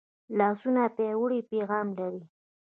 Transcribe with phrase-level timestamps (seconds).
[0.37, 2.21] لاسونه پیاوړی پیغام لري